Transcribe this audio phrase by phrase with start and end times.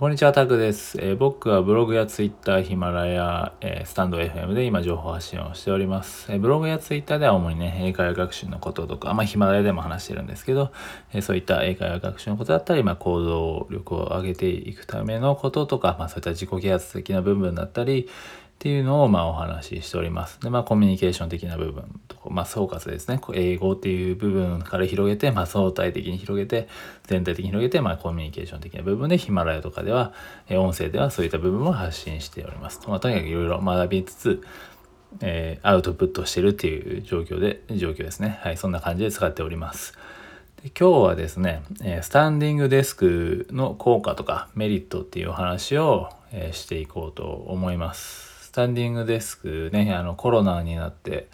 [0.00, 6.32] こんにちは、タクです、えー、僕はブログやツイッター、ヒマラヤ、えー、スタンド FM で今情報発信をしております。
[6.32, 10.72] えー、ブログやツイッターでは主にね、英会話学習のこととか、まあヒマラヤでも話してるんですけど、
[11.12, 18.08] えそういった英会話学習のことだったり、まあ行動力を上げていくためのこととか、まあそういった自己啓発的な部分だったり、
[18.60, 20.38] っていうのをまあお話ししております。
[20.42, 23.18] で、まあコミュニケーション的な部分とか、まあ総括ですね。
[23.32, 26.68] 英語っていう部分から広げて、まあ相対的に広げて、
[27.04, 30.12] 全体的に広げて、まあコミュニケーション的な部分でヒマラヤとかでは、
[30.50, 32.82] 音声ではそういった部分を発信しております。
[32.86, 34.42] まあとにかくいろいろ学びつつ、
[35.22, 38.40] えー、アウトプットしてるっていう状況で、状況ですね。
[38.42, 39.94] はい、そんな感じで使っております。
[40.62, 41.62] で今日はですね、
[42.02, 46.10] スタンディングデスクの効果とかメリットっていうお話を
[46.52, 48.29] していこうと思います。
[48.50, 51.28] スタンディングデスクね、あのコロナになって、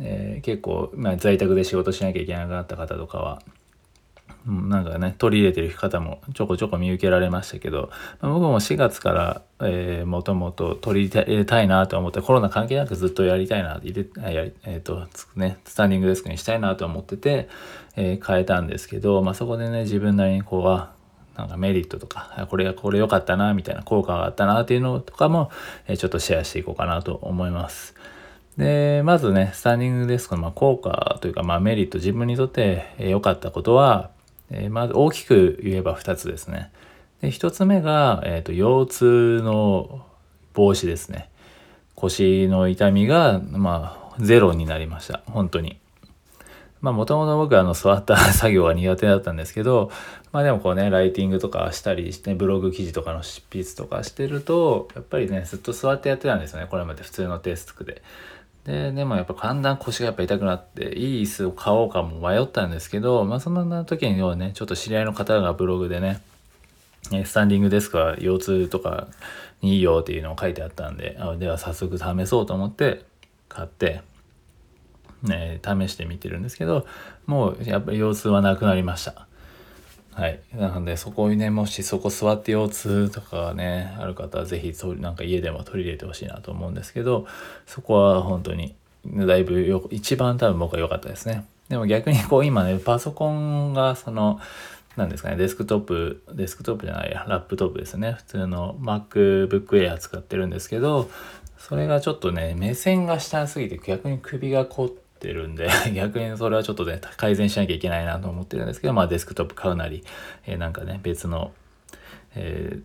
[0.00, 3.42] えー、結構、まあ、在宅で仕事しなきゃいけなくなった方とかは、
[4.44, 15.06] うん、なんかね、取り入れてる方もちょこちょこ見受けられましたけど、まあ、僕も4月から、えー、もともと取り入れたいなと思って、コロナ関係なくずっとやりたいな、入れやりえっ、ー、と、
[15.36, 17.48] ね、スタンディングデスクにしたいなと思ってて、
[17.94, 20.95] えー、変えたんですけど、まあ、そこでね、自分なりにこう、は、
[21.36, 25.50] なんかメリットとか、これがこれ良かったな、みたいな効果があったなっていうのとかも、
[25.86, 27.94] えちょっとシェアしていこうかなと思います。
[28.56, 34.10] で、まずね、スタンディングデスクのま効果というか、まあ、メリット、自分にとって良かったことは、
[34.50, 36.70] えまず大きく言えば2つですね。
[37.20, 40.04] で1つ目が、えーと、腰痛の
[40.54, 41.28] 防止ですね。
[41.94, 45.22] 腰の痛みが、まあ、ゼロになりました。
[45.26, 45.78] 本当に。
[46.86, 49.90] まあもともと僕はあの座った作業が苦手だったんですけど、
[50.30, 58.02] まあでもこうね、ライティングとかしたりして、ブログ記事とかの執筆とかしてると、やっぱりね、ずっと座ってやってたんですよね、これまで普通のデスクで。
[58.62, 66.22] で、でもやっぱだんだん腰がやっぱ痛くなって、いい椅子を買おうかも迷ったんですけど、まあそんな時にはね、ちょっと知り合いの方がブログでね、
[67.24, 69.08] スタンディングデスクは腰痛とか
[69.60, 73.02] にいいよっていうのを書いてあったんで、あでは早速試そうと思って
[73.48, 74.02] 買って、
[75.22, 76.86] ね、試してみてるんですけど、
[77.26, 79.26] もうやっぱり腰痛はなくなりました。
[80.16, 80.40] はい。
[80.54, 87.26] なので、そこにね、もしそこ座って腰痛とかね、ある方はぜひ、なんか家でも取り入れてほしいなと思うんですけど、
[87.66, 91.44] そこは本当に、だいぶよ、一番多分僕は良かったですね。
[91.68, 94.40] でも逆にこう今ね、パソコンがその、
[94.96, 98.12] なんですかね、デスクトップ、デスクトップじゃないや、ラップトップですね。
[98.12, 101.10] 普通の MacBook Air 使ってるんですけど、
[101.58, 110.04] それがちょっとね、目線が下すぎて逆に首が凝ってってるんで 逆にそれはちょっとね改善しなきゃいけないなと思ってるんですけどまあデスクトップ買うなり、
[110.46, 111.52] えー、なんかね別の、
[112.36, 112.78] え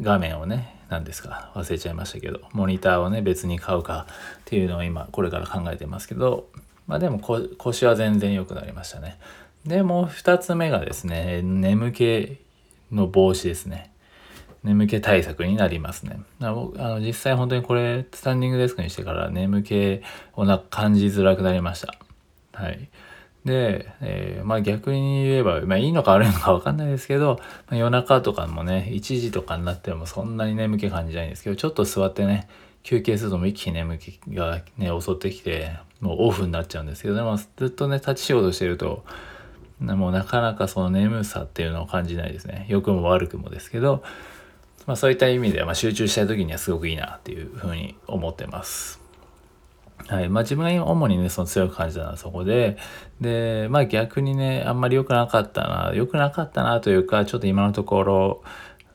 [0.00, 4.06] ー、画面をね何ですか忘れちゃいましたけどモニターをね別に買うか
[4.40, 6.48] っていうのを今これから考えてますけど
[6.86, 9.18] まあでも腰は全然良くなりましたね。
[9.64, 12.38] でもう2つ目がですね眠気
[12.92, 13.90] の防止ですね。
[14.66, 16.18] 眠気対策になりますね。
[16.40, 20.02] あの実際本当にこれスタンディングデスクにしてから眠気
[20.34, 21.94] をな感じづらくなりました。
[22.52, 22.88] はい。
[23.44, 32.48] で、えー、まあ逆に言えば、まあいいのか悪いのかわかんないですけど、まあ、夜中とかもね、1時とかになってもそんなに眠気感じないんですけど、ちょっと座ってね、
[32.82, 39.04] 休憩するとも一気に眠気がね、襲ってきて、もうオフになっちゃうんですけど、でもずっとね、立ち仕事してると、
[39.80, 42.66] もうなかなかその眠さっていうのを感じないですね。
[42.68, 44.02] 良くも悪くもですけど、
[44.86, 49.00] まあ、そういった意味では、ま、集中したい時にはすごくいいなっていうふうに思ってます。
[50.06, 50.28] はい。
[50.28, 52.76] まあ、自分が主にねその強く感じたのはそこで
[53.20, 58.42] でまあ逆にねあんまり良くなかったな良くなかったなというかちょっと今のところ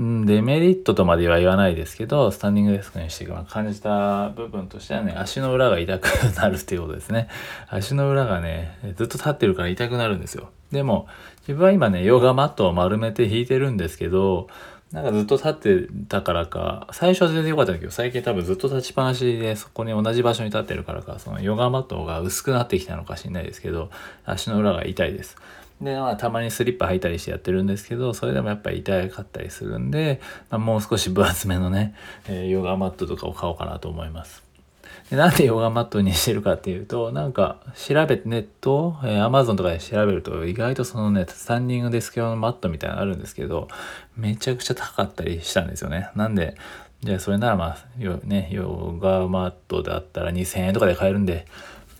[0.00, 6.06] んデメリットとまでは言わないですけどスタンディングデスクにして感じた部分としてはね足の裏が痛く
[6.36, 7.28] なるっていうことですね。
[7.68, 10.50] 足の裏がねずっと立ってるから痛くなるんですよ。
[10.72, 11.06] でも
[11.40, 14.48] 自分は今ねヨガマットを丸めて引いてるんですけど
[14.94, 23.90] なんかずっと立ってたからか、最初は全然良かったんだけど、最近多分ずっと立ちっぱなしでそこに同じ場所に立ってるからか、そのヨガマットが薄くなってきたのかしんないですけど、
[24.24, 25.36] 足の裏が痛いです。
[25.80, 31.96] で、まあ、たまにスリッパ履いたりしてやってるんですけど、それでもやっぱり痛かったりするんで、まあ、もう少し分厚めのね、
[32.28, 34.43] えー、ヨガマットとかを買おうかなと思います。
[35.14, 43.68] でなんでヨガマットにしてるかっていうと、なんか調べてネット、えー、Amazon とかで調べると意外とそのね、スタンディングデスク用のマットみたいなのあるんですけど、
[44.16, 46.10] めちゃくちゃ高かったりしたんですよね。
[46.16, 46.56] なんで、
[47.00, 51.46] じゃあそれならまあ、よね、ヨガマットだったら2000円とかで買えるんで、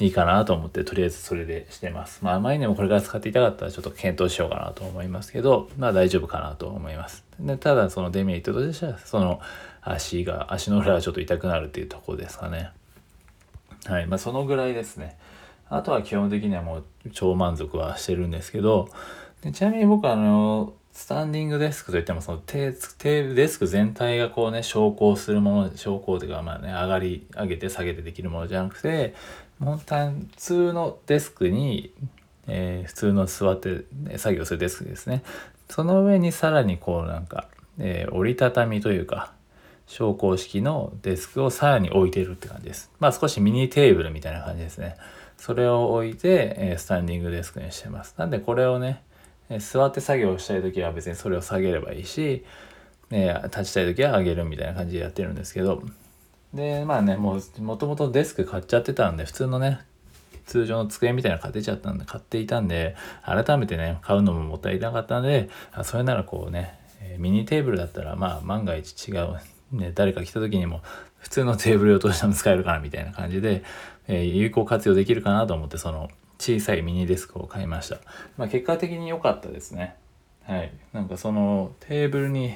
[0.00, 2.18] いいかなと思って、とりあえずそれでしてます。
[2.24, 7.24] まあ、前にもこれから使っていたかったらちょっと検討しようかなと思いますけど、まあ大丈夫かなと思います。
[7.38, 9.40] でただそのデメリットとしては、その
[9.82, 12.72] 足が、足の裏がちょっと痛くなるっていうとこですかね。
[13.86, 14.06] はい。
[14.06, 15.16] まあ、そのぐらいですね。
[15.68, 18.88] あとは基本的にはもう超満足はしてるんですけど、
[19.42, 29.12] でちなみに僕あの、スタンディングデスクといってもそのテーデスク全体がこうね昇降するもの昇降というかまあね上がり上げて下げてできるものじゃなくて
[29.58, 31.92] 本当に普通のデスクに、
[32.46, 33.84] えー、普通の座って
[34.18, 35.24] 作業するデスクですね
[35.68, 37.48] その上にさらにこうなんか、
[37.78, 39.32] えー、折りたたみというか
[39.86, 42.90] 昇降式のデスクをさらに置いてるって感じです。
[43.00, 44.96] まあ少しミニテーブルみたいな感じですね。
[45.36, 48.14] それを置いて、えー、スタンディングデスクにしてます。
[48.16, 49.02] なんでこれをね
[49.58, 52.44] 座って作業したい時は別にそれを下げればいいし、
[53.10, 55.82] ね、立ちたい時は上げるみたいな感じでやってるんですけど。
[56.54, 59.80] でまあねもうもともとデスク買っちゃってたんで普通のね
[60.46, 62.94] 通常の机みたいなの買ってちゃったんで買っていたんで
[63.24, 65.48] 改めてね買うのももったいなかったんで
[65.82, 66.78] それならこうね
[67.18, 69.36] ミニテーブルだったらまあ万が一違う、
[69.72, 70.82] ね、誰か来た時にも
[71.18, 73.64] 普通のテーブル用としても使えるかなみたいな感じで、
[74.08, 77.98] えー、有効活用できるかなと思ってその小さいミニデスクを買いました。
[78.36, 79.96] まあ、結果的に良かったですね。
[80.46, 80.72] はい。
[80.92, 82.54] なんかそのテーブルに、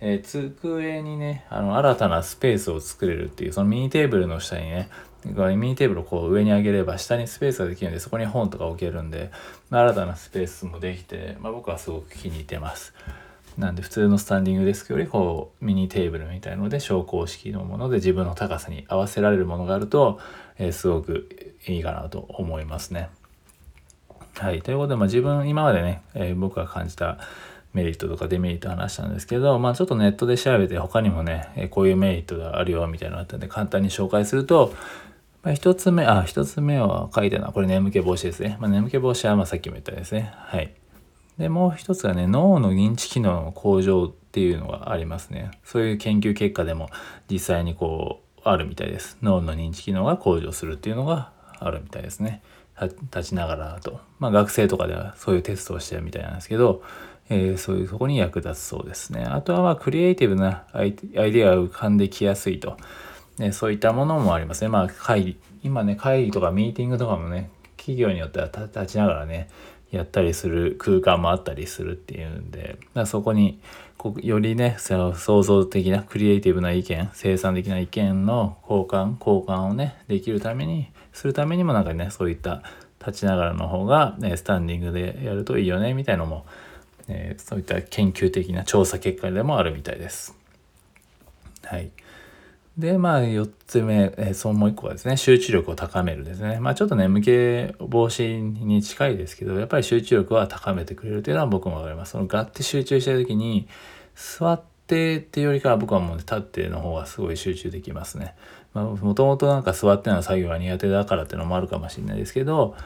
[0.00, 4.88] えー、机にね、あの、新たなスペースを作れるっていう、そのミニテーブルの下にね、
[5.24, 5.32] ミ
[5.68, 9.30] ニテーブルをこう上に上げれば下にスペースができるんで、そこに本とか置けるんで、
[9.70, 12.94] 新たなスペースもできて、まあ、僕はすごく気に入ってます。
[13.58, 20.18] なんで普通のスタンディングデスクよりこうミニテーブルみたいので昇降式のもので自分の高さに合わせられるものがあると、
[20.58, 23.10] え、すごくいいかなと思いますね。
[24.34, 24.62] はい。
[24.62, 27.18] ということで、まあ、自分今までね、えー、僕が感じた
[27.74, 34.74] メリットとかデメリット話したんですけど、まあちょっとネットで調べて他にもね、え、こういうメリットがあるよみたいなのあったんで簡単に紹介すると、
[35.42, 38.56] まあ、一つ目、あ、一つ目は書いてるのは、これ眠気防止ですね。
[38.60, 40.32] まあ、眠気防止はまあさっきも言ったですね。
[40.34, 40.74] はい。
[41.40, 45.50] で、もう一つがね、脳の認知機能の向上っていうのがありますね。
[45.64, 46.90] そういう研究結果でも
[47.30, 49.16] 実際にこう、あるみたいです。
[49.22, 52.42] 脳の認知機能が向上するっていうのがあるみたいですね。
[53.10, 54.00] 立ちながらと。
[54.18, 56.82] まあ学生とかではそういうテストをしてるみたいなんですけど、
[57.30, 59.24] えー、そういうそこに役立つそうですね。
[59.24, 62.76] あとはまあクリエイティブなアイデアが浮かんできやすいと。
[63.38, 64.68] ね、そういったものもありますね。
[64.68, 69.48] まあ会議、今ね、会議とかミーティングとかもね、企業によっては立ちながらね、
[69.90, 73.60] やったりする空間もあったりするっていうんで、そこに
[74.00, 82.62] こよりね創造的なクリエイティブな意見生産的な意見の交換交換をねできるためにするためにもなんかねそういった
[82.98, 86.46] 立ちながらの方が、ね、スタンディングでやるといいよねみたいのも、
[87.08, 90.34] えー、そういった研究的な調査結果でもあるみたいです。
[91.64, 91.90] はい。
[92.80, 96.58] で、まあ、4つ目、え、そのもう1個はですね、集中力を高めるですね。
[96.60, 97.30] まあ、ちょっと眠気
[97.78, 102.12] 防止に近いですけど、やっぱり集中力は高めてくれるというのは僕もわかります。
[102.12, 103.68] そのガッて集中した時に、
[104.14, 108.34] 座ってっていうよりかは僕はもう、立っての方がすごい集中できますね。
[108.72, 112.76] まあ、もともとなんか座っての作業が苦手だからっていうのもあるかもしれないですけど、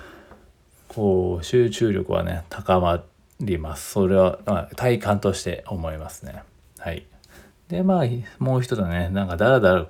[0.89, 3.03] こう、集中力はね、高ま
[3.41, 3.93] ります。
[3.93, 6.43] それは、まあ、体感として思いますね。
[6.79, 7.07] はい。
[7.69, 8.07] でまあ
[8.39, 9.87] もう一つはねなんかダラダラ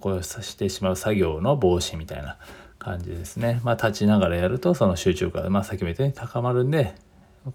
[0.00, 2.36] こうしてしまう作業の防止みたいな
[2.78, 3.60] 感じですね。
[3.64, 6.94] まあ立ちながらやるとその集中力が、まあ、さっきも言ったように高まるんで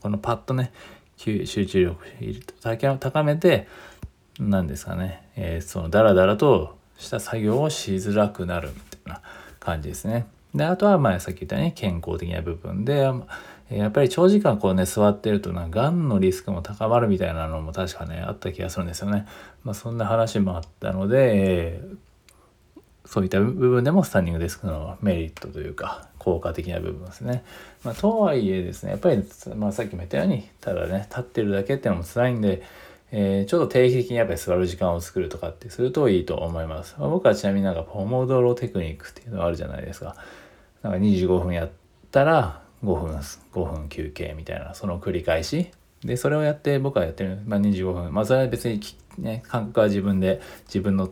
[0.01, 0.71] このパッとね
[1.17, 3.67] 集中力を高めて
[4.39, 9.21] 何ですかね、えー、そのダラダラとした作業をしづらくなるみたいな
[9.59, 10.27] 感じですね。
[10.55, 13.07] であとはまあさっき言ったように健康的な部分で
[13.69, 19.27] やっぱり長時間こうね座ってるとながんのリスクも高まるみたいなのも確かねあった気がするんですよね。
[19.63, 21.81] まあ、そんな話もあったので、
[23.05, 27.43] そういった部分でもスタンディングデスクのメリットというか効果的な部分ですね。
[27.83, 29.23] まあ、とはいえですねやっぱり、
[29.55, 32.61] まあ、さっきも言ったようにただね立ってるだけっていうのも辛いんで、
[33.11, 36.95] えー、ちょっと定期的にやっぱり座る時間を作るとかってするといいと思います。
[36.99, 40.15] まあ、僕はちなみになんかポモドロテクニックっていうのがあるじゃないですか。
[40.83, 41.69] なんか25分やっ
[42.11, 45.71] たら5分5分休憩みたいなその繰り返し。
[46.03, 48.13] でそれをやって僕はやってる、まあ、25分。
[48.13, 48.79] まあそれは別に、
[49.17, 51.09] ね、感覚は自分で自分の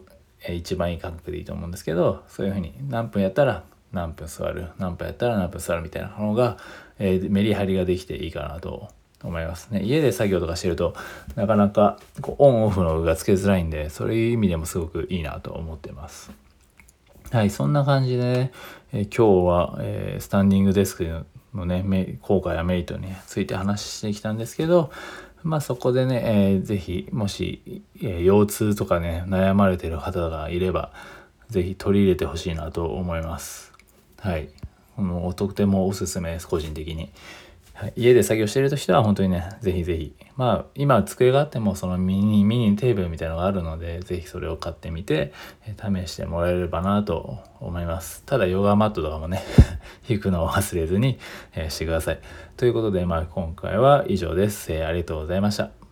[0.49, 4.69] 一番いい感覚でいいと思うんですけどそういうふうに何分やったら何分座る。
[4.77, 6.57] 何分やったら何分座るみたいなのが、
[6.99, 8.89] えー、メリハリができていいかなと
[9.23, 9.69] 思います。
[9.71, 10.95] ね家で作業とかしてると
[11.35, 16.31] なかなかこうオンオフのがつけづらいんでそういう意味でもすごくいいなと思ってます。
[17.31, 18.51] はいそんな感じで、ね、
[18.93, 21.25] えー、今日は、えー、スタンディングデスク
[21.57, 24.91] のね、効果やメリットについて話してきたんですけど、
[25.43, 30.91] まあそこでね、えー、ぜひ、もし、えー、腰痛とかね、悩まれてる方がいれば、
[31.49, 33.73] ぜひ取り入れてほしいなと思います。
[34.19, 34.49] はい。
[34.95, 37.09] もうとてもおすすめです、個人的に。
[37.95, 40.15] 家で作業している人は本当にね、ぜひぜひ。
[40.35, 45.33] まあ、今机があってもそのミニ、ミニテーブルみたいなのがあるので、ぜひそれを買ってみて、
[45.65, 48.23] え試してもらえればなと思います。
[48.25, 49.43] ただ、ヨガマットとかもね
[50.09, 51.19] 引くのを忘れずに、
[51.55, 52.19] えしてください。
[52.55, 54.73] ということで、まあ、今回は以上です。
[54.73, 55.86] えー、ありがとうございました。